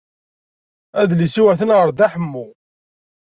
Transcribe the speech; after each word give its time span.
Adlis-iw 1.01 1.45
atan 1.51 1.73
ɣer 1.75 1.87
Dda 1.89 2.07
Ḥemmu. 2.13 2.47